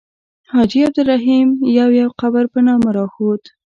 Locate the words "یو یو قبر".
1.77-2.43